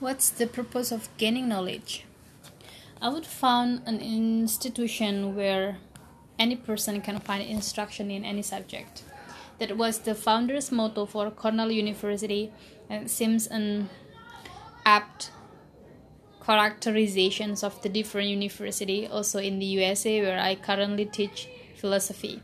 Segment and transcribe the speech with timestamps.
[0.00, 2.04] What's the purpose of gaining knowledge?
[3.02, 5.78] I would found an institution where
[6.38, 9.02] any person can find instruction in any subject.
[9.58, 12.52] That was the founder's motto for Cornell University
[12.88, 13.88] and seems an
[14.86, 15.32] apt
[16.46, 22.40] characterizations of the different university also in the USA where I currently teach philosophy.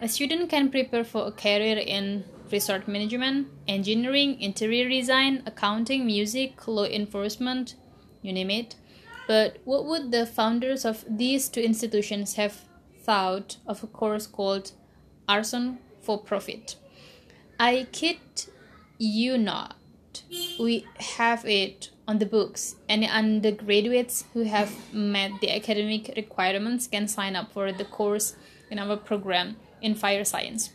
[0.00, 6.66] A student can prepare for a career in resort management, engineering, interior design, accounting, music,
[6.68, 7.74] law enforcement,
[8.22, 8.76] you name it.
[9.26, 12.64] But what would the founders of these two institutions have
[13.02, 14.72] thought of a course called
[15.28, 16.76] Arson for Profit?
[17.58, 18.18] I kid
[18.98, 19.76] you not.
[20.58, 22.76] We have it on the books.
[22.88, 28.36] Any undergraduates who have met the academic requirements can sign up for the course
[28.70, 30.70] in our program in fire science.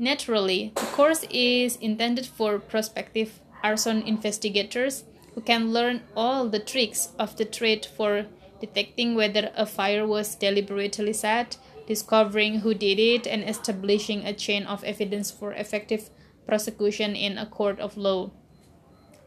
[0.00, 5.04] Naturally, the course is intended for prospective arson investigators
[5.34, 8.24] who can learn all the tricks of the trade for
[8.62, 14.64] detecting whether a fire was deliberately set, discovering who did it, and establishing a chain
[14.64, 16.08] of evidence for effective
[16.46, 18.30] prosecution in a court of law.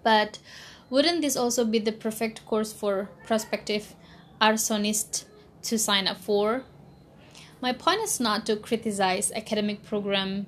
[0.02, 0.40] But
[0.90, 3.94] wouldn't this also be the perfect course for prospective
[4.42, 5.26] arsonists
[5.70, 6.64] to sign up for?
[7.62, 10.48] My point is not to criticize academic program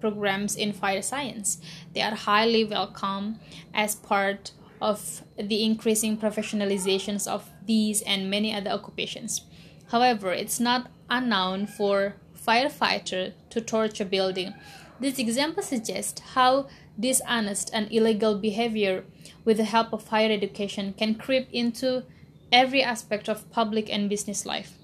[0.00, 1.58] programs in fire science.
[1.94, 3.40] They are highly welcome
[3.74, 9.42] as part of the increasing professionalizations of these and many other occupations.
[9.90, 14.54] However, it's not unknown for firefighter to torch a building.
[15.00, 16.68] This example suggests how
[16.98, 19.04] dishonest and illegal behavior
[19.44, 22.04] with the help of higher education can creep into
[22.50, 24.74] every aspect of public and business life.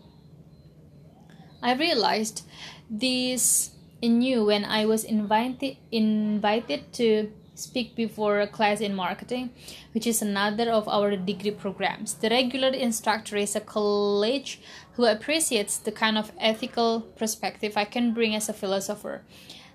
[1.62, 2.42] I realized
[2.90, 3.70] this
[4.08, 9.50] new when I was invited invited to speak before a class in marketing,
[9.92, 12.14] which is another of our degree programs.
[12.14, 14.60] The regular instructor is a college
[14.94, 19.22] who appreciates the kind of ethical perspective I can bring as a philosopher.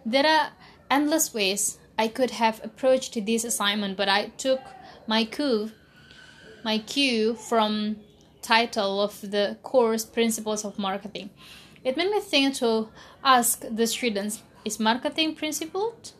[0.06, 0.52] There are
[0.92, 4.62] endless ways I could have approached this assignment, but I took
[5.08, 5.72] my cue,
[6.64, 7.98] my cue from
[8.42, 11.30] title of the course Principles of Marketing.
[11.84, 12.90] It made me think to
[13.24, 16.12] ask the students is marketing principled?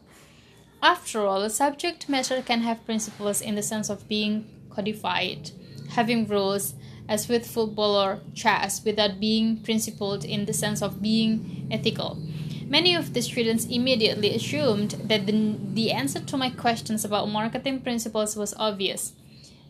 [0.82, 5.52] After all, a subject matter can have principles in the sense of being codified,
[5.90, 6.76] having rules,
[7.10, 12.18] as with football or chess, without being principled in the sense of being ethical.
[12.66, 17.82] Many of the students immediately assumed that the, the answer to my questions about marketing
[17.82, 19.14] principles was obvious.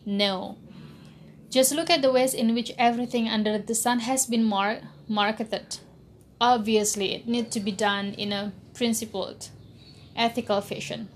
[0.06, 0.58] No.
[1.50, 5.78] Just look at the ways in which everything under the sun has been mar- marketed.
[6.40, 9.48] Obviously, it needs to be done in a principled,
[10.14, 11.08] ethical fashion.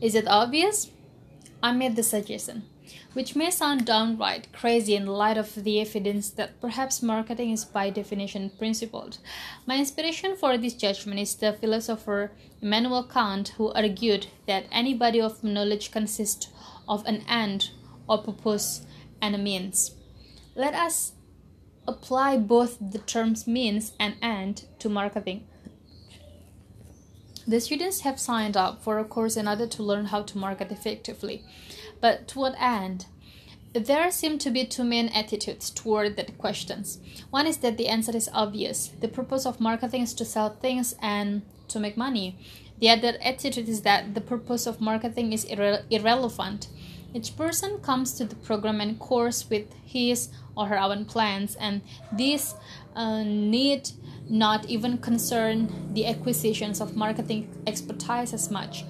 [0.00, 0.90] Is it obvious?
[1.62, 2.62] I made the suggestion,
[3.12, 7.90] which may sound downright crazy in light of the evidence that perhaps marketing is by
[7.90, 9.18] definition principled.
[9.66, 12.30] My inspiration for this judgment is the philosopher
[12.62, 16.48] Immanuel Kant, who argued that any body of knowledge consists
[16.88, 17.70] of an end
[18.08, 18.86] or purpose
[19.20, 19.94] and a means.
[20.54, 21.12] Let us
[21.86, 25.46] apply both the terms means and end to marketing.
[27.46, 30.70] The students have signed up for a course in order to learn how to market
[30.70, 31.42] effectively.
[32.00, 33.06] But to what end?
[33.72, 36.98] There seem to be two main attitudes toward the questions.
[37.30, 38.88] One is that the answer is obvious.
[39.00, 42.38] The purpose of marketing is to sell things and to make money.
[42.80, 46.68] The other attitude is that the purpose of marketing is irre- irrelevant.
[47.14, 51.80] Each person comes to the program and course with his or her own plans, and
[52.12, 52.54] these
[52.94, 53.90] uh, need
[54.28, 58.84] not even concern the acquisitions of marketing expertise as much.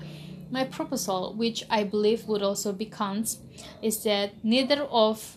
[0.50, 3.38] My proposal, which I believe would also be Kant's,
[3.82, 5.36] is that neither of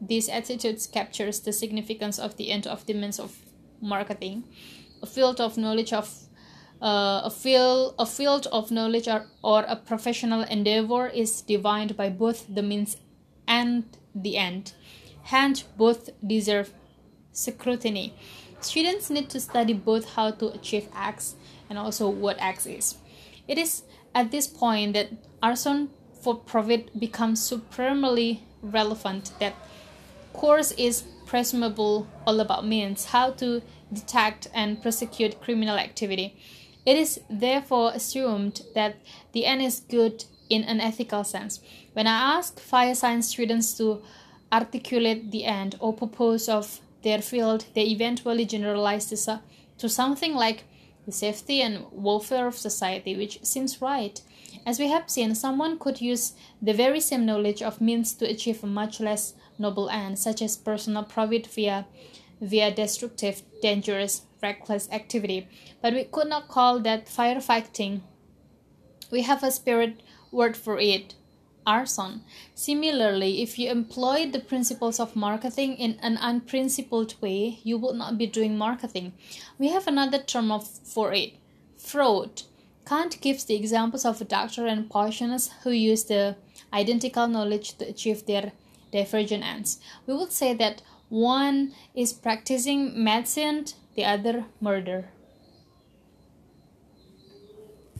[0.00, 3.36] these attitudes captures the significance of the end of the means of
[3.80, 4.44] marketing,
[5.02, 6.27] a field of knowledge of
[6.80, 12.08] uh, a field a field of knowledge or, or a professional endeavor is defined by
[12.08, 12.96] both the means
[13.46, 13.84] and
[14.14, 14.72] the end.
[15.24, 16.72] Hence, both deserve
[17.32, 18.14] scrutiny.
[18.60, 21.36] Students need to study both how to achieve X
[21.68, 22.96] and also what X is.
[23.46, 23.82] It is
[24.14, 25.10] at this point that
[25.42, 25.90] arson
[26.22, 29.54] for profit becomes supremely relevant that
[30.32, 36.36] course is presumable all about means how to detect and prosecute criminal activity
[36.88, 38.96] it is therefore assumed that
[39.32, 41.60] the end is good in an ethical sense.
[41.92, 44.00] When I ask fire science students to
[44.50, 49.40] articulate the end or purpose of their field, they eventually generalize this uh,
[49.76, 50.64] to something like
[51.04, 54.22] the safety and welfare of society, which seems right.
[54.64, 56.32] As we have seen, someone could use
[56.62, 60.56] the very same knowledge of means to achieve a much less noble end, such as
[60.56, 61.86] personal profit via
[62.40, 65.48] via destructive, dangerous, reckless activity.
[65.82, 68.02] But we could not call that firefighting.
[69.10, 71.14] We have a spirit word for it
[71.66, 72.22] arson.
[72.54, 78.16] Similarly, if you employ the principles of marketing in an unprincipled way, you would not
[78.16, 79.12] be doing marketing.
[79.58, 81.34] We have another term of, for it
[81.76, 82.42] fraud.
[82.86, 86.36] Kant gives the examples of a doctor and poisoners who use the
[86.72, 88.52] identical knowledge to achieve their
[88.90, 89.78] divergent ends.
[90.06, 95.10] We would say that one is practicing medicine, the other murder.